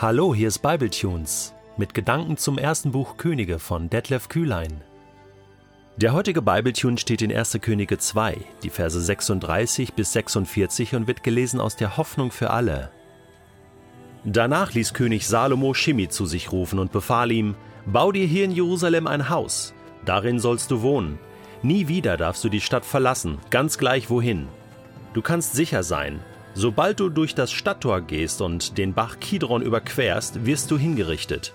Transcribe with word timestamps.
Hallo, 0.00 0.32
hier 0.32 0.46
ist 0.46 0.60
Bibletunes 0.60 1.54
mit 1.76 1.92
Gedanken 1.92 2.36
zum 2.36 2.56
ersten 2.56 2.92
Buch 2.92 3.16
Könige 3.16 3.58
von 3.58 3.90
Detlef 3.90 4.28
Kühlein. 4.28 4.80
Der 5.96 6.12
heutige 6.12 6.40
Bibletune 6.40 6.98
steht 6.98 7.20
in 7.20 7.36
1. 7.36 7.58
Könige 7.60 7.98
2, 7.98 8.36
die 8.62 8.70
Verse 8.70 9.00
36 9.00 9.94
bis 9.94 10.12
46 10.12 10.94
und 10.94 11.08
wird 11.08 11.24
gelesen 11.24 11.58
aus 11.58 11.74
der 11.74 11.96
Hoffnung 11.96 12.30
für 12.30 12.50
alle. 12.50 12.92
Danach 14.22 14.72
ließ 14.72 14.94
König 14.94 15.26
Salomo 15.26 15.74
Shimi 15.74 16.08
zu 16.08 16.26
sich 16.26 16.52
rufen 16.52 16.78
und 16.78 16.92
befahl 16.92 17.32
ihm: 17.32 17.56
Bau 17.84 18.12
dir 18.12 18.26
hier 18.28 18.44
in 18.44 18.52
Jerusalem 18.52 19.08
ein 19.08 19.28
Haus, 19.28 19.74
darin 20.04 20.38
sollst 20.38 20.70
du 20.70 20.80
wohnen. 20.80 21.18
Nie 21.62 21.88
wieder 21.88 22.16
darfst 22.16 22.44
du 22.44 22.48
die 22.48 22.60
Stadt 22.60 22.84
verlassen, 22.84 23.38
ganz 23.50 23.78
gleich 23.78 24.10
wohin. 24.10 24.46
Du 25.12 25.22
kannst 25.22 25.54
sicher 25.54 25.82
sein, 25.82 26.20
Sobald 26.60 26.98
du 26.98 27.08
durch 27.08 27.36
das 27.36 27.52
Stadttor 27.52 28.00
gehst 28.00 28.40
und 28.40 28.78
den 28.78 28.92
Bach 28.92 29.20
Kidron 29.20 29.62
überquerst, 29.62 30.44
wirst 30.44 30.72
du 30.72 30.76
hingerichtet. 30.76 31.52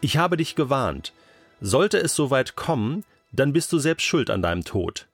Ich 0.00 0.16
habe 0.16 0.36
dich 0.36 0.56
gewarnt. 0.56 1.12
Sollte 1.60 1.98
es 1.98 2.16
soweit 2.16 2.56
kommen, 2.56 3.04
dann 3.30 3.52
bist 3.52 3.72
du 3.72 3.78
selbst 3.78 4.02
schuld 4.02 4.30
an 4.30 4.42
deinem 4.42 4.64
Tod. 4.64 5.06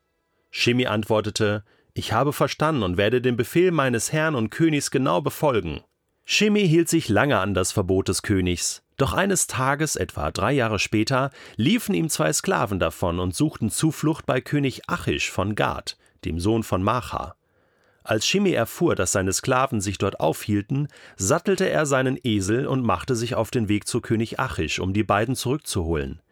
Shimi 0.50 0.86
antwortete, 0.86 1.62
ich 1.92 2.14
habe 2.14 2.32
verstanden 2.32 2.82
und 2.82 2.96
werde 2.96 3.20
den 3.20 3.36
Befehl 3.36 3.70
meines 3.70 4.14
Herrn 4.14 4.34
und 4.34 4.48
Königs 4.48 4.90
genau 4.90 5.20
befolgen. 5.20 5.82
Shimi 6.24 6.66
hielt 6.66 6.88
sich 6.88 7.10
lange 7.10 7.38
an 7.38 7.52
das 7.52 7.70
Verbot 7.70 8.08
des 8.08 8.22
Königs, 8.22 8.82
doch 8.96 9.12
eines 9.12 9.46
Tages, 9.46 9.96
etwa 9.96 10.30
drei 10.30 10.52
Jahre 10.52 10.78
später, 10.78 11.32
liefen 11.56 11.94
ihm 11.94 12.08
zwei 12.08 12.32
Sklaven 12.32 12.78
davon 12.78 13.18
und 13.20 13.34
suchten 13.34 13.68
Zuflucht 13.68 14.24
bei 14.24 14.40
König 14.40 14.88
Achish 14.88 15.30
von 15.30 15.54
Gad, 15.54 15.98
dem 16.24 16.40
Sohn 16.40 16.62
von 16.62 16.82
Macha. 16.82 17.34
Als 18.08 18.26
Shimi 18.26 18.52
erfuhr, 18.52 18.94
dass 18.94 19.12
seine 19.12 19.34
Sklaven 19.34 19.82
sich 19.82 19.98
dort 19.98 20.18
aufhielten, 20.18 20.88
sattelte 21.18 21.68
er 21.68 21.84
seinen 21.84 22.18
Esel 22.24 22.66
und 22.66 22.82
machte 22.82 23.14
sich 23.14 23.34
auf 23.34 23.50
den 23.50 23.68
Weg 23.68 23.86
zu 23.86 24.00
König 24.00 24.40
Achish, 24.40 24.78
um 24.78 24.94
die 24.94 25.02
beiden 25.02 25.36
zurückzuholen. 25.36 26.22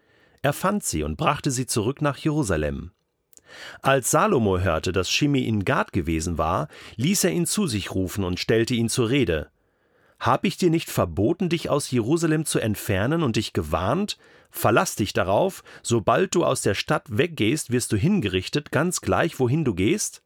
Er 0.40 0.54
fand 0.54 0.84
sie 0.84 1.02
und 1.02 1.18
brachte 1.18 1.50
sie 1.50 1.66
zurück 1.66 2.00
nach 2.00 2.16
Jerusalem. 2.16 2.92
Als 3.82 4.10
Salomo 4.10 4.58
hörte, 4.58 4.90
dass 4.90 5.10
Shimi 5.10 5.42
in 5.42 5.66
Gad 5.66 5.92
gewesen 5.92 6.38
war, 6.38 6.68
ließ 6.96 7.24
er 7.24 7.32
ihn 7.32 7.44
zu 7.44 7.66
sich 7.66 7.94
rufen 7.94 8.24
und 8.24 8.40
stellte 8.40 8.72
ihn 8.72 8.88
zur 8.88 9.10
Rede. 9.10 9.50
Hab 10.18 10.46
ich 10.46 10.56
dir 10.56 10.70
nicht 10.70 10.88
verboten, 10.88 11.50
dich 11.50 11.68
aus 11.68 11.90
Jerusalem 11.90 12.46
zu 12.46 12.58
entfernen 12.58 13.22
und 13.22 13.36
dich 13.36 13.52
gewarnt? 13.52 14.16
Verlass 14.48 14.96
dich 14.96 15.12
darauf, 15.12 15.62
sobald 15.82 16.34
du 16.34 16.42
aus 16.42 16.62
der 16.62 16.74
Stadt 16.74 17.04
weggehst, 17.10 17.70
wirst 17.70 17.92
du 17.92 17.98
hingerichtet, 17.98 18.72
ganz 18.72 19.02
gleich, 19.02 19.38
wohin 19.38 19.62
du 19.62 19.74
gehst? 19.74 20.22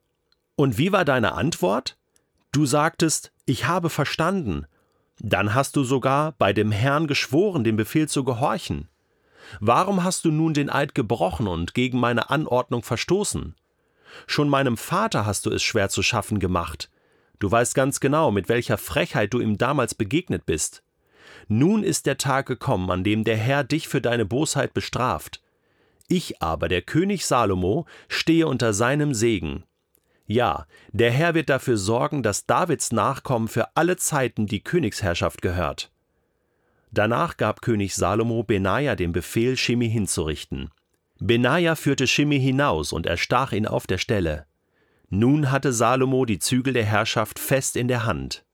Und 0.61 0.77
wie 0.77 0.91
war 0.91 1.05
deine 1.05 1.31
Antwort? 1.31 1.97
Du 2.51 2.67
sagtest, 2.67 3.31
ich 3.47 3.65
habe 3.65 3.89
verstanden. 3.89 4.67
Dann 5.17 5.55
hast 5.55 5.75
du 5.75 5.83
sogar 5.83 6.33
bei 6.33 6.53
dem 6.53 6.71
Herrn 6.71 7.07
geschworen, 7.07 7.63
dem 7.63 7.77
Befehl 7.77 8.07
zu 8.07 8.23
gehorchen. 8.23 8.87
Warum 9.59 10.03
hast 10.03 10.23
du 10.23 10.29
nun 10.29 10.53
den 10.53 10.69
Eid 10.69 10.93
gebrochen 10.93 11.47
und 11.47 11.73
gegen 11.73 11.99
meine 11.99 12.29
Anordnung 12.29 12.83
verstoßen? 12.83 13.55
Schon 14.27 14.49
meinem 14.49 14.77
Vater 14.77 15.25
hast 15.25 15.47
du 15.47 15.49
es 15.49 15.63
schwer 15.63 15.89
zu 15.89 16.03
schaffen 16.03 16.37
gemacht. 16.37 16.91
Du 17.39 17.49
weißt 17.49 17.73
ganz 17.73 17.99
genau, 17.99 18.29
mit 18.29 18.47
welcher 18.47 18.77
Frechheit 18.77 19.33
du 19.33 19.39
ihm 19.39 19.57
damals 19.57 19.95
begegnet 19.95 20.45
bist. 20.45 20.83
Nun 21.47 21.81
ist 21.81 22.05
der 22.05 22.19
Tag 22.19 22.45
gekommen, 22.45 22.91
an 22.91 23.03
dem 23.03 23.23
der 23.23 23.37
Herr 23.37 23.63
dich 23.63 23.87
für 23.87 23.99
deine 23.99 24.25
Bosheit 24.25 24.75
bestraft. 24.75 25.41
Ich 26.07 26.39
aber, 26.39 26.67
der 26.67 26.83
König 26.83 27.25
Salomo, 27.25 27.87
stehe 28.09 28.45
unter 28.45 28.73
seinem 28.73 29.15
Segen. 29.15 29.63
Ja, 30.31 30.65
der 30.93 31.11
Herr 31.11 31.33
wird 31.33 31.49
dafür 31.49 31.75
sorgen, 31.75 32.23
dass 32.23 32.45
Davids 32.45 32.93
Nachkommen 32.93 33.49
für 33.49 33.75
alle 33.75 33.97
Zeiten 33.97 34.47
die 34.47 34.63
Königsherrschaft 34.63 35.41
gehört. 35.41 35.91
Danach 36.89 37.35
gab 37.35 37.61
König 37.61 37.95
Salomo 37.95 38.41
Benaja 38.41 38.95
den 38.95 39.11
Befehl, 39.11 39.57
Shimi 39.57 39.89
hinzurichten. 39.89 40.69
Benaja 41.19 41.75
führte 41.75 42.07
Shimi 42.07 42.39
hinaus 42.39 42.93
und 42.93 43.07
erstach 43.07 43.51
ihn 43.51 43.67
auf 43.67 43.87
der 43.87 43.97
Stelle. 43.97 44.45
Nun 45.09 45.51
hatte 45.51 45.73
Salomo 45.73 46.23
die 46.23 46.39
Zügel 46.39 46.71
der 46.71 46.85
Herrschaft 46.85 47.37
fest 47.37 47.75
in 47.75 47.89
der 47.89 48.05
Hand. 48.05 48.45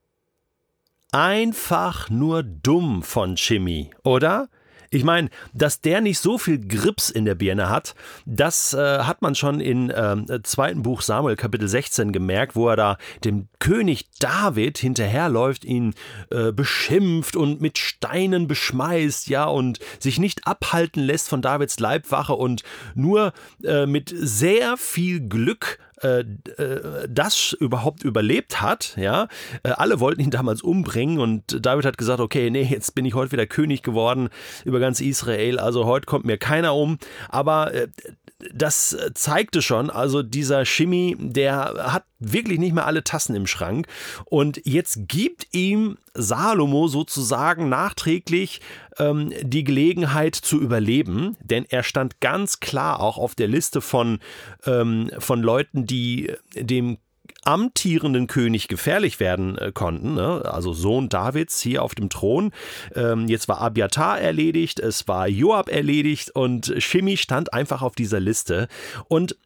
Einfach 1.11 2.09
nur 2.09 2.41
dumm 2.41 3.03
von 3.03 3.37
Shimi, 3.37 3.91
oder? 4.03 4.49
Ich 4.89 5.03
meine, 5.03 5.29
dass 5.53 5.81
der 5.81 6.01
nicht 6.01 6.19
so 6.19 6.37
viel 6.37 6.59
Grips 6.59 7.09
in 7.09 7.25
der 7.25 7.35
Birne 7.35 7.69
hat, 7.69 7.95
das 8.25 8.73
äh, 8.73 8.99
hat 8.99 9.21
man 9.21 9.35
schon 9.35 9.59
im 9.59 9.89
äh, 9.89 10.41
zweiten 10.43 10.83
Buch 10.83 11.01
Samuel 11.01 11.35
Kapitel 11.35 11.67
16 11.67 12.11
gemerkt, 12.11 12.55
wo 12.55 12.69
er 12.69 12.75
da 12.75 12.97
dem 13.23 13.47
König 13.59 14.09
David 14.19 14.77
hinterherläuft, 14.77 15.65
ihn 15.65 15.93
äh, 16.29 16.51
beschimpft 16.51 17.35
und 17.35 17.61
mit 17.61 17.77
Steinen 17.77 18.47
beschmeißt, 18.47 19.27
ja, 19.27 19.45
und 19.45 19.79
sich 19.99 20.19
nicht 20.19 20.47
abhalten 20.47 21.03
lässt 21.03 21.29
von 21.29 21.41
Davids 21.41 21.79
Leibwache 21.79 22.33
und 22.33 22.63
nur 22.95 23.33
äh, 23.63 23.85
mit 23.85 24.13
sehr 24.15 24.77
viel 24.77 25.27
Glück 25.27 25.79
äh, 26.01 26.19
äh, 26.19 27.07
das 27.09 27.53
überhaupt 27.53 28.03
überlebt 28.03 28.61
hat. 28.61 28.95
Ja, 28.97 29.27
äh, 29.63 29.69
alle 29.69 29.99
wollten 29.99 30.21
ihn 30.21 30.29
damals 30.29 30.61
umbringen 30.61 31.19
und 31.19 31.65
David 31.65 31.85
hat 31.85 31.97
gesagt: 31.97 32.19
Okay, 32.19 32.49
nee, 32.49 32.63
jetzt 32.63 32.93
bin 32.93 33.05
ich 33.05 33.15
heute 33.15 33.31
wieder 33.31 33.47
König 33.47 33.81
geworden 33.81 34.29
über 34.63 34.79
ganz 34.79 35.01
Israel. 35.01 35.59
Also 35.59 35.85
heute 35.85 36.05
kommt 36.05 36.25
mir 36.25 36.37
keiner 36.37 36.75
um. 36.75 36.99
Aber 37.29 37.73
äh, 37.73 37.87
das 38.53 38.95
zeigte 39.15 39.61
schon, 39.61 39.89
also 39.89 40.21
dieser 40.21 40.65
Shimi, 40.65 41.15
der 41.19 41.91
hat 41.91 42.03
wirklich 42.19 42.59
nicht 42.59 42.73
mehr 42.73 42.85
alle 42.85 43.03
Tassen 43.03 43.35
im 43.35 43.47
Schrank. 43.47 43.87
Und 44.25 44.61
jetzt 44.63 45.07
gibt 45.07 45.47
ihm 45.53 45.97
Salomo 46.13 46.87
sozusagen 46.87 47.69
nachträglich 47.69 48.61
ähm, 48.99 49.33
die 49.41 49.63
Gelegenheit 49.63 50.35
zu 50.35 50.59
überleben, 50.59 51.35
denn 51.41 51.65
er 51.69 51.83
stand 51.83 52.19
ganz 52.19 52.59
klar 52.59 52.99
auch 52.99 53.17
auf 53.17 53.35
der 53.35 53.47
Liste 53.47 53.81
von, 53.81 54.19
ähm, 54.65 55.11
von 55.17 55.41
Leuten, 55.41 55.85
die 55.85 56.31
dem 56.55 56.97
amtierenden 57.43 58.27
König 58.27 58.67
gefährlich 58.67 59.19
werden 59.19 59.57
äh, 59.57 59.71
konnten, 59.71 60.15
ne? 60.15 60.43
also 60.45 60.73
Sohn 60.73 61.09
Davids 61.09 61.61
hier 61.61 61.83
auf 61.83 61.95
dem 61.95 62.09
Thron. 62.09 62.51
Ähm, 62.95 63.27
jetzt 63.27 63.47
war 63.47 63.61
Abiatar 63.61 64.19
erledigt, 64.19 64.79
es 64.79 65.07
war 65.07 65.27
Joab 65.27 65.69
erledigt 65.69 66.31
und 66.31 66.73
Shimi 66.77 67.17
stand 67.17 67.53
einfach 67.53 67.81
auf 67.81 67.95
dieser 67.95 68.19
Liste. 68.19 68.67
Und 69.07 69.37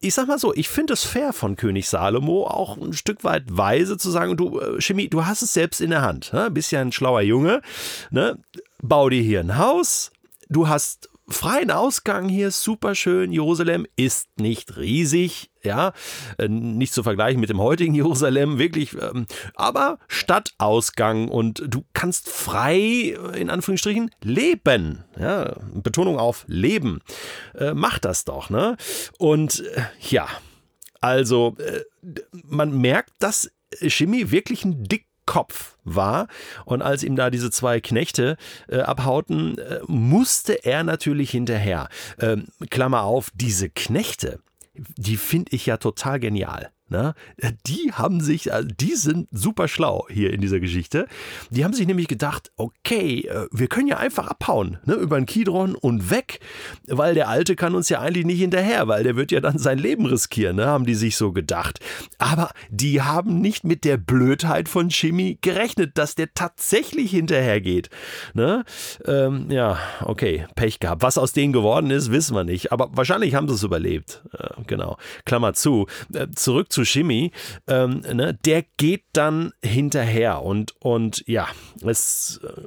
ich 0.00 0.14
sag 0.14 0.26
mal 0.26 0.38
so, 0.38 0.52
ich 0.52 0.68
finde 0.68 0.94
es 0.94 1.04
fair 1.04 1.32
von 1.32 1.54
König 1.56 1.88
Salomo, 1.88 2.46
auch 2.46 2.76
ein 2.76 2.92
Stück 2.92 3.22
weit 3.22 3.44
weise 3.48 3.96
zu 3.96 4.10
sagen, 4.10 4.36
du, 4.36 4.58
äh, 4.58 4.80
Shimi, 4.80 5.08
du 5.08 5.24
hast 5.24 5.42
es 5.42 5.54
selbst 5.54 5.80
in 5.80 5.90
der 5.90 6.02
Hand. 6.02 6.32
Ne? 6.32 6.50
Bist 6.50 6.72
ja 6.72 6.80
ein 6.80 6.92
schlauer 6.92 7.20
Junge. 7.20 7.62
Ne? 8.10 8.38
Bau 8.82 9.08
dir 9.08 9.22
hier 9.22 9.40
ein 9.40 9.58
Haus. 9.58 10.10
Du 10.48 10.68
hast 10.68 11.08
freien 11.32 11.70
Ausgang 11.70 12.28
hier, 12.28 12.50
super 12.50 12.94
schön. 12.94 13.32
Jerusalem 13.32 13.86
ist 13.96 14.28
nicht 14.38 14.76
riesig, 14.76 15.50
ja, 15.62 15.92
äh, 16.38 16.48
nicht 16.48 16.92
zu 16.92 17.02
vergleichen 17.02 17.40
mit 17.40 17.50
dem 17.50 17.60
heutigen 17.60 17.94
Jerusalem, 18.02 18.58
wirklich, 18.58 18.94
ähm, 18.94 19.26
aber 19.54 19.98
Stadtausgang 20.08 21.28
und 21.28 21.62
du 21.66 21.84
kannst 21.92 22.28
frei, 22.28 23.16
in 23.34 23.50
Anführungsstrichen, 23.50 24.10
leben. 24.22 25.04
Ja, 25.18 25.56
Betonung 25.74 26.18
auf 26.18 26.44
leben. 26.46 27.00
Äh, 27.54 27.74
mach 27.74 27.98
das 27.98 28.24
doch, 28.24 28.50
ne? 28.50 28.76
Und 29.18 29.60
äh, 29.60 29.82
ja, 30.10 30.28
also 31.00 31.56
man 32.44 32.80
merkt, 32.80 33.10
dass 33.18 33.50
Chemie 33.80 34.30
wirklich 34.30 34.64
ein 34.64 34.84
dick 34.84 35.06
Kopf 35.32 35.78
war. 35.82 36.28
Und 36.66 36.82
als 36.82 37.02
ihm 37.02 37.16
da 37.16 37.30
diese 37.30 37.50
zwei 37.50 37.80
Knechte 37.80 38.36
äh, 38.68 38.80
abhauten, 38.80 39.56
äh, 39.56 39.80
musste 39.86 40.62
er 40.66 40.84
natürlich 40.84 41.30
hinterher. 41.30 41.88
Ähm, 42.20 42.48
Klammer 42.68 43.04
auf, 43.04 43.30
diese 43.34 43.70
Knechte, 43.70 44.40
die 44.74 45.16
finde 45.16 45.52
ich 45.52 45.64
ja 45.64 45.78
total 45.78 46.20
genial. 46.20 46.70
Ne? 46.92 47.14
Die 47.66 47.90
haben 47.92 48.20
sich, 48.20 48.52
also 48.52 48.68
die 48.68 48.94
sind 48.94 49.28
super 49.32 49.66
schlau 49.66 50.06
hier 50.10 50.32
in 50.32 50.40
dieser 50.42 50.60
Geschichte. 50.60 51.06
Die 51.50 51.64
haben 51.64 51.72
sich 51.72 51.86
nämlich 51.86 52.06
gedacht, 52.06 52.52
okay, 52.56 53.26
äh, 53.26 53.46
wir 53.50 53.66
können 53.66 53.88
ja 53.88 53.96
einfach 53.96 54.28
abhauen, 54.28 54.78
ne? 54.84 54.94
über 54.94 55.16
den 55.16 55.26
Kidron 55.26 55.74
und 55.74 56.10
weg, 56.10 56.40
weil 56.86 57.14
der 57.14 57.28
Alte 57.28 57.56
kann 57.56 57.74
uns 57.74 57.88
ja 57.88 58.00
eigentlich 58.00 58.26
nicht 58.26 58.40
hinterher, 58.40 58.88
weil 58.88 59.04
der 59.04 59.16
wird 59.16 59.32
ja 59.32 59.40
dann 59.40 59.56
sein 59.58 59.78
Leben 59.78 60.04
riskieren, 60.04 60.56
ne? 60.56 60.66
haben 60.66 60.84
die 60.84 60.94
sich 60.94 61.16
so 61.16 61.32
gedacht. 61.32 61.80
Aber 62.18 62.50
die 62.70 63.00
haben 63.00 63.40
nicht 63.40 63.64
mit 63.64 63.84
der 63.84 63.96
Blödheit 63.96 64.68
von 64.68 64.90
Shimi 64.90 65.38
gerechnet, 65.40 65.96
dass 65.96 66.14
der 66.14 66.34
tatsächlich 66.34 67.10
hinterhergeht. 67.10 67.88
Ne? 68.34 68.64
Ähm, 69.06 69.50
ja, 69.50 69.78
okay, 70.04 70.46
Pech 70.54 70.78
gehabt. 70.78 71.02
Was 71.02 71.16
aus 71.16 71.32
denen 71.32 71.54
geworden 71.54 71.90
ist, 71.90 72.12
wissen 72.12 72.36
wir 72.36 72.44
nicht. 72.44 72.70
Aber 72.70 72.90
wahrscheinlich 72.92 73.34
haben 73.34 73.48
sie 73.48 73.54
es 73.54 73.62
überlebt. 73.62 74.22
Äh, 74.38 74.62
genau. 74.66 74.98
Klammer 75.24 75.54
zu. 75.54 75.86
Äh, 76.12 76.28
zurück 76.34 76.70
zu 76.70 76.81
Shimi, 76.84 77.32
ähm, 77.66 78.00
ne, 78.00 78.38
der 78.44 78.64
geht 78.76 79.04
dann 79.12 79.52
hinterher 79.62 80.42
und, 80.42 80.74
und 80.80 81.24
ja, 81.26 81.48
es 81.84 82.40
äh, 82.44 82.62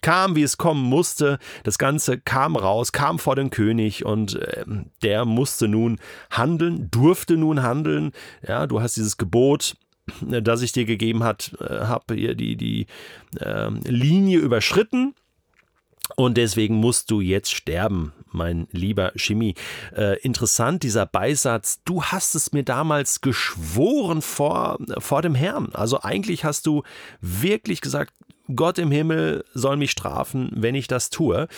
kam, 0.00 0.36
wie 0.36 0.42
es 0.42 0.58
kommen 0.58 0.82
musste. 0.82 1.38
Das 1.64 1.78
Ganze 1.78 2.18
kam 2.18 2.56
raus, 2.56 2.92
kam 2.92 3.18
vor 3.18 3.36
den 3.36 3.50
König 3.50 4.04
und 4.04 4.36
äh, 4.36 4.64
der 5.02 5.24
musste 5.24 5.68
nun 5.68 5.98
handeln, 6.30 6.90
durfte 6.90 7.36
nun 7.36 7.62
handeln. 7.62 8.12
Ja, 8.46 8.66
du 8.66 8.80
hast 8.80 8.96
dieses 8.96 9.16
Gebot 9.16 9.76
das 10.20 10.62
ich 10.62 10.72
dir 10.72 10.84
gegeben 10.84 11.22
äh, 11.22 11.34
habe, 11.68 12.16
die, 12.34 12.56
die 12.56 12.86
äh, 13.40 13.68
Linie 13.84 14.38
überschritten. 14.38 15.14
Und 16.16 16.36
deswegen 16.36 16.76
musst 16.76 17.10
du 17.10 17.20
jetzt 17.20 17.54
sterben, 17.54 18.12
mein 18.30 18.66
lieber 18.70 19.12
Chemie. 19.16 19.54
Äh, 19.94 20.18
interessant, 20.20 20.82
dieser 20.82 21.06
Beisatz, 21.06 21.80
du 21.84 22.02
hast 22.02 22.34
es 22.34 22.52
mir 22.52 22.64
damals 22.64 23.20
geschworen 23.20 24.22
vor, 24.22 24.78
vor 24.98 25.22
dem 25.22 25.34
Herrn. 25.34 25.70
Also 25.74 26.00
eigentlich 26.02 26.44
hast 26.44 26.66
du 26.66 26.82
wirklich 27.20 27.80
gesagt, 27.80 28.12
Gott 28.54 28.78
im 28.78 28.90
Himmel 28.90 29.44
soll 29.52 29.76
mich 29.76 29.90
strafen, 29.90 30.50
wenn 30.54 30.74
ich 30.74 30.88
das 30.88 31.10
tue. 31.10 31.48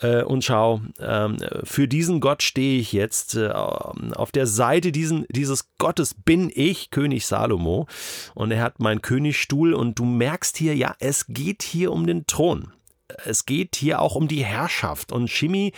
Äh, 0.00 0.22
und 0.22 0.44
schau, 0.44 0.82
ähm, 1.00 1.38
für 1.62 1.88
diesen 1.88 2.20
Gott 2.20 2.42
stehe 2.42 2.78
ich 2.78 2.92
jetzt. 2.92 3.34
Äh, 3.34 3.48
auf 3.48 4.30
der 4.30 4.46
Seite 4.46 4.92
diesen, 4.92 5.26
dieses 5.30 5.70
Gottes 5.78 6.14
bin 6.14 6.52
ich, 6.54 6.90
König 6.90 7.26
Salomo. 7.26 7.86
Und 8.34 8.50
er 8.50 8.62
hat 8.62 8.78
meinen 8.78 9.00
Königstuhl. 9.00 9.72
Und 9.72 9.98
du 9.98 10.04
merkst 10.04 10.56
hier, 10.58 10.76
ja, 10.76 10.94
es 10.98 11.26
geht 11.28 11.62
hier 11.62 11.92
um 11.92 12.06
den 12.06 12.26
Thron 12.26 12.72
es 13.24 13.46
geht 13.46 13.76
hier 13.76 14.00
auch 14.00 14.14
um 14.14 14.28
die 14.28 14.44
Herrschaft. 14.44 15.12
Und 15.12 15.28
Shimi 15.28 15.72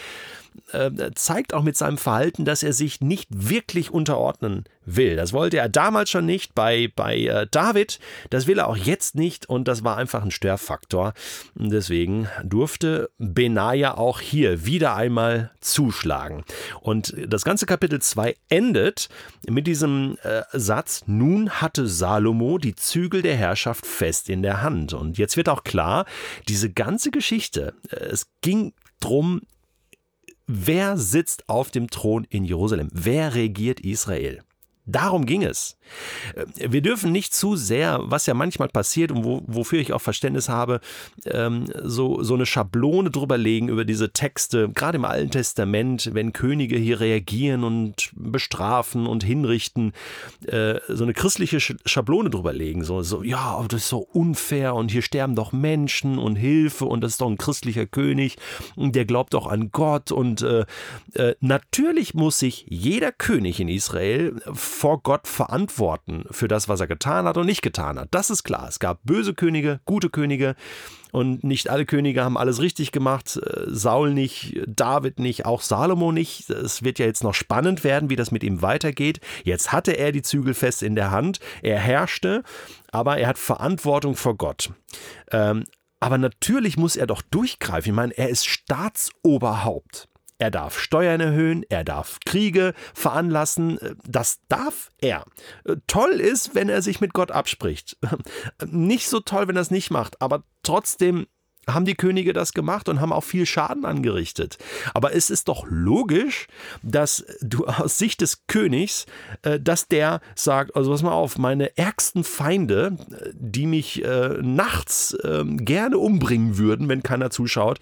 äh, 0.72 0.90
zeigt 1.14 1.54
auch 1.54 1.62
mit 1.62 1.76
seinem 1.76 1.98
Verhalten, 1.98 2.44
dass 2.44 2.62
er 2.62 2.72
sich 2.72 3.00
nicht 3.00 3.28
wirklich 3.30 3.90
unterordnen 3.90 4.64
will. 4.86 5.16
Das 5.16 5.32
wollte 5.32 5.58
er 5.58 5.68
damals 5.68 6.10
schon 6.10 6.24
nicht 6.24 6.54
bei, 6.54 6.90
bei 6.94 7.18
äh, 7.18 7.46
David, 7.50 7.98
das 8.30 8.46
will 8.46 8.58
er 8.58 8.68
auch 8.68 8.76
jetzt 8.76 9.14
nicht 9.14 9.48
und 9.48 9.68
das 9.68 9.84
war 9.84 9.96
einfach 9.96 10.22
ein 10.22 10.30
Störfaktor. 10.30 11.12
Deswegen 11.54 12.28
durfte 12.42 13.10
Benaja 13.18 13.96
auch 13.96 14.20
hier 14.20 14.64
wieder 14.64 14.94
einmal 14.94 15.50
zuschlagen. 15.60 16.44
Und 16.80 17.14
das 17.26 17.44
ganze 17.44 17.66
Kapitel 17.66 18.00
2 18.00 18.36
endet 18.48 19.08
mit 19.48 19.66
diesem 19.66 20.16
äh, 20.22 20.42
Satz, 20.52 21.04
nun 21.06 21.50
hatte 21.50 21.86
Salomo 21.86 22.58
die 22.58 22.74
Zügel 22.74 23.22
der 23.22 23.36
Herrschaft 23.36 23.84
fest 23.84 24.30
in 24.30 24.42
der 24.42 24.62
Hand. 24.62 24.94
Und 24.94 25.18
jetzt 25.18 25.36
wird 25.36 25.48
auch 25.48 25.64
klar, 25.64 26.06
diese 26.48 26.70
ganze 26.70 27.10
Geschichte, 27.10 27.74
äh, 27.90 27.96
es 27.96 28.28
ging 28.40 28.72
drum, 29.00 29.42
wer 30.46 30.96
sitzt 30.96 31.48
auf 31.48 31.70
dem 31.70 31.90
Thron 31.90 32.24
in 32.28 32.44
Jerusalem? 32.44 32.88
Wer 32.92 33.34
regiert 33.34 33.80
Israel? 33.80 34.42
Darum 34.86 35.26
ging 35.26 35.42
es. 35.42 35.76
Äh, 36.34 36.70
wir 36.70 36.80
dürfen 36.80 37.10
nicht 37.12 37.34
zu 37.34 37.56
sehr, 37.56 38.00
was 38.04 38.26
ja 38.26 38.34
manchmal 38.34 38.68
passiert 38.68 39.10
und 39.10 39.24
wo, 39.24 39.42
wofür 39.46 39.80
ich 39.80 39.92
auch 39.92 40.00
Verständnis 40.00 40.48
habe, 40.48 40.80
ähm, 41.24 41.64
so, 41.82 42.22
so 42.22 42.34
eine 42.34 42.46
Schablone 42.46 43.10
drüber 43.10 43.36
legen 43.36 43.68
über 43.68 43.84
diese 43.84 44.12
Texte, 44.12 44.68
gerade 44.68 44.96
im 44.96 45.04
Alten 45.04 45.30
Testament, 45.30 46.10
wenn 46.12 46.32
Könige 46.32 46.76
hier 46.76 47.00
reagieren 47.00 47.64
und 47.64 48.10
bestrafen 48.14 49.06
und 49.06 49.24
hinrichten, 49.24 49.92
äh, 50.46 50.76
so 50.88 51.02
eine 51.02 51.14
christliche 51.14 51.58
Schablone 51.60 52.30
drüber 52.30 52.52
legen. 52.52 52.84
So, 52.84 53.02
so, 53.02 53.24
ja, 53.24 53.60
das 53.68 53.82
ist 53.82 53.88
so 53.88 53.98
unfair 53.98 54.74
und 54.74 54.92
hier 54.92 55.02
sterben 55.02 55.34
doch 55.34 55.52
Menschen 55.52 56.18
und 56.18 56.36
Hilfe 56.36 56.84
und 56.84 57.00
das 57.00 57.12
ist 57.12 57.20
doch 57.20 57.28
ein 57.28 57.38
christlicher 57.38 57.86
König 57.86 58.36
und 58.76 58.94
der 58.94 59.04
glaubt 59.04 59.34
doch 59.34 59.48
an 59.48 59.70
Gott 59.72 60.12
und 60.12 60.42
äh, 60.42 60.64
natürlich 61.40 62.14
muss 62.14 62.38
sich 62.38 62.66
jeder 62.68 63.10
König 63.10 63.58
in 63.58 63.68
Israel 63.68 64.40
vor 64.76 65.02
Gott 65.02 65.26
verantworten 65.26 66.26
für 66.30 66.48
das, 66.48 66.68
was 66.68 66.80
er 66.80 66.86
getan 66.86 67.24
hat 67.26 67.38
und 67.38 67.46
nicht 67.46 67.62
getan 67.62 67.98
hat. 67.98 68.08
Das 68.10 68.28
ist 68.28 68.44
klar. 68.44 68.66
Es 68.68 68.78
gab 68.78 69.00
böse 69.04 69.32
Könige, 69.32 69.80
gute 69.86 70.10
Könige 70.10 70.54
und 71.12 71.44
nicht 71.44 71.70
alle 71.70 71.86
Könige 71.86 72.22
haben 72.22 72.36
alles 72.36 72.60
richtig 72.60 72.92
gemacht. 72.92 73.38
Äh, 73.38 73.62
Saul 73.68 74.12
nicht, 74.12 74.60
David 74.66 75.18
nicht, 75.18 75.46
auch 75.46 75.62
Salomo 75.62 76.12
nicht. 76.12 76.50
Es 76.50 76.82
wird 76.82 76.98
ja 76.98 77.06
jetzt 77.06 77.24
noch 77.24 77.32
spannend 77.32 77.84
werden, 77.84 78.10
wie 78.10 78.16
das 78.16 78.30
mit 78.30 78.44
ihm 78.44 78.60
weitergeht. 78.60 79.20
Jetzt 79.44 79.72
hatte 79.72 79.92
er 79.92 80.12
die 80.12 80.22
Zügel 80.22 80.52
fest 80.52 80.82
in 80.82 80.94
der 80.94 81.10
Hand. 81.10 81.40
Er 81.62 81.78
herrschte, 81.78 82.42
aber 82.92 83.16
er 83.16 83.28
hat 83.28 83.38
Verantwortung 83.38 84.14
vor 84.14 84.36
Gott. 84.36 84.72
Ähm, 85.32 85.64
aber 86.00 86.18
natürlich 86.18 86.76
muss 86.76 86.96
er 86.96 87.06
doch 87.06 87.22
durchgreifen. 87.22 87.92
Ich 87.92 87.96
meine, 87.96 88.16
er 88.18 88.28
ist 88.28 88.46
Staatsoberhaupt. 88.46 90.08
Er 90.38 90.50
darf 90.50 90.78
Steuern 90.78 91.20
erhöhen, 91.20 91.64
er 91.68 91.84
darf 91.84 92.18
Kriege 92.24 92.74
veranlassen, 92.94 93.78
das 94.06 94.40
darf 94.48 94.90
er. 95.00 95.24
Toll 95.86 96.20
ist, 96.20 96.54
wenn 96.54 96.68
er 96.68 96.82
sich 96.82 97.00
mit 97.00 97.14
Gott 97.14 97.30
abspricht. 97.30 97.96
Nicht 98.66 99.08
so 99.08 99.20
toll, 99.20 99.48
wenn 99.48 99.56
er 99.56 99.62
es 99.62 99.70
nicht 99.70 99.90
macht, 99.90 100.20
aber 100.20 100.42
trotzdem 100.62 101.26
haben 101.68 101.84
die 101.84 101.94
Könige 101.94 102.32
das 102.32 102.52
gemacht 102.52 102.88
und 102.88 103.00
haben 103.00 103.12
auch 103.12 103.24
viel 103.24 103.44
Schaden 103.44 103.84
angerichtet. 103.84 104.58
Aber 104.94 105.14
es 105.14 105.30
ist 105.30 105.48
doch 105.48 105.66
logisch, 105.68 106.46
dass 106.82 107.24
du 107.40 107.66
aus 107.66 107.98
Sicht 107.98 108.20
des 108.20 108.46
Königs, 108.46 109.06
äh, 109.42 109.58
dass 109.58 109.88
der 109.88 110.20
sagt, 110.34 110.76
also 110.76 110.90
pass 110.90 111.02
mal 111.02 111.12
auf, 111.12 111.38
meine 111.38 111.76
ärgsten 111.76 112.24
Feinde, 112.24 112.96
die 113.32 113.66
mich 113.66 114.04
äh, 114.04 114.38
nachts 114.42 115.16
ähm, 115.24 115.64
gerne 115.64 115.98
umbringen 115.98 116.56
würden, 116.56 116.88
wenn 116.88 117.02
keiner 117.02 117.30
zuschaut, 117.30 117.80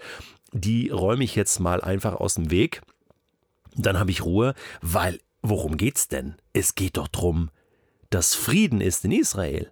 die 0.51 0.89
räume 0.89 1.23
ich 1.23 1.35
jetzt 1.35 1.59
mal 1.59 1.81
einfach 1.81 2.15
aus 2.15 2.35
dem 2.35 2.51
Weg. 2.51 2.81
Dann 3.75 3.99
habe 3.99 4.11
ich 4.11 4.23
Ruhe, 4.23 4.53
weil 4.81 5.19
worum 5.41 5.77
geht's 5.77 6.07
denn? 6.07 6.35
Es 6.53 6.75
geht 6.75 6.97
doch 6.97 7.07
darum, 7.07 7.49
dass 8.09 8.35
Frieden 8.35 8.81
ist 8.81 9.05
in 9.05 9.11
Israel, 9.11 9.71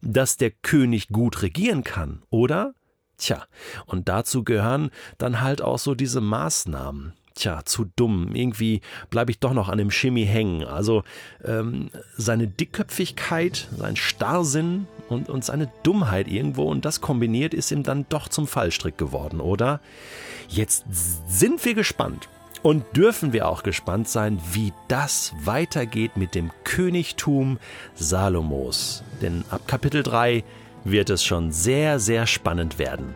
dass 0.00 0.36
der 0.36 0.50
König 0.50 1.08
gut 1.08 1.42
regieren 1.42 1.84
kann, 1.84 2.22
oder? 2.30 2.74
Tja, 3.16 3.44
und 3.86 4.08
dazu 4.08 4.44
gehören 4.44 4.90
dann 5.18 5.40
halt 5.40 5.60
auch 5.60 5.78
so 5.78 5.94
diese 5.94 6.20
Maßnahmen. 6.20 7.14
Tja, 7.34 7.64
zu 7.64 7.84
dumm. 7.96 8.34
Irgendwie 8.34 8.80
bleibe 9.10 9.30
ich 9.30 9.38
doch 9.38 9.52
noch 9.52 9.68
an 9.68 9.78
dem 9.78 9.90
Chemie 9.90 10.24
hängen. 10.24 10.64
Also 10.64 11.04
ähm, 11.44 11.90
seine 12.16 12.48
Dickköpfigkeit, 12.48 13.68
sein 13.76 13.96
Starrsinn, 13.96 14.88
und, 15.08 15.28
und 15.28 15.44
seine 15.44 15.70
Dummheit 15.82 16.28
irgendwo 16.28 16.64
und 16.64 16.84
das 16.84 17.00
kombiniert 17.00 17.54
ist 17.54 17.70
ihm 17.70 17.82
dann 17.82 18.06
doch 18.08 18.28
zum 18.28 18.46
Fallstrick 18.46 18.98
geworden, 18.98 19.40
oder? 19.40 19.80
Jetzt 20.48 20.84
sind 21.26 21.64
wir 21.64 21.74
gespannt 21.74 22.28
und 22.62 22.84
dürfen 22.96 23.32
wir 23.32 23.48
auch 23.48 23.62
gespannt 23.62 24.08
sein, 24.08 24.40
wie 24.52 24.72
das 24.88 25.32
weitergeht 25.44 26.16
mit 26.16 26.34
dem 26.34 26.50
Königtum 26.64 27.58
Salomos. 27.94 29.02
Denn 29.22 29.44
ab 29.50 29.62
Kapitel 29.66 30.02
3 30.02 30.44
wird 30.84 31.10
es 31.10 31.24
schon 31.24 31.52
sehr, 31.52 32.00
sehr 32.00 32.26
spannend 32.26 32.78
werden. 32.78 33.14